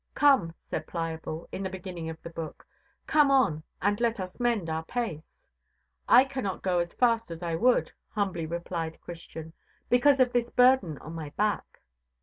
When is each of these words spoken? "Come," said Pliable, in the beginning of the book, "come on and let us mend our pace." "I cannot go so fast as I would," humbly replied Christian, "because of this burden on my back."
"Come," 0.15 0.55
said 0.63 0.87
Pliable, 0.87 1.47
in 1.51 1.61
the 1.61 1.69
beginning 1.69 2.09
of 2.09 2.19
the 2.23 2.31
book, 2.31 2.65
"come 3.05 3.29
on 3.29 3.61
and 3.83 4.01
let 4.01 4.19
us 4.19 4.39
mend 4.39 4.67
our 4.67 4.81
pace." 4.81 5.27
"I 6.09 6.23
cannot 6.25 6.63
go 6.63 6.83
so 6.83 6.97
fast 6.97 7.29
as 7.29 7.43
I 7.43 7.53
would," 7.53 7.91
humbly 8.09 8.47
replied 8.47 8.99
Christian, 9.01 9.53
"because 9.89 10.19
of 10.19 10.33
this 10.33 10.49
burden 10.49 10.97
on 10.97 11.13
my 11.13 11.29
back." 11.37 11.83